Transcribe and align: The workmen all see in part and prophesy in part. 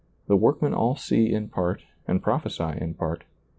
The 0.25 0.35
workmen 0.35 0.73
all 0.73 0.95
see 0.95 1.31
in 1.31 1.49
part 1.49 1.83
and 2.07 2.23
prophesy 2.23 2.73
in 2.75 2.95
part. 2.95 3.23